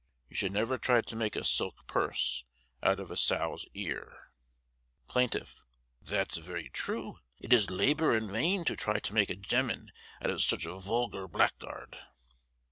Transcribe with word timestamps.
You 0.29 0.35
should 0.35 0.51
never 0.51 0.79
try 0.79 1.01
to 1.01 1.15
make 1.15 1.35
a 1.35 1.43
silk 1.43 1.85
purse 1.85 2.43
out 2.81 2.99
of 2.99 3.11
a 3.11 3.15
sow's 3.15 3.67
ear. 3.75 4.31
Plaintiff: 5.07 5.61
That's 6.01 6.37
very 6.37 6.69
true. 6.71 7.19
It 7.39 7.53
is 7.53 7.69
labour 7.69 8.17
in 8.17 8.31
wain 8.31 8.63
to 8.65 8.75
try 8.75 8.97
to 8.97 9.13
make 9.13 9.29
a 9.29 9.35
gemman 9.35 9.91
out 10.19 10.31
of 10.31 10.41
sich 10.41 10.65
a 10.65 10.75
wulgar 10.75 11.27
blackguard. 11.27 11.99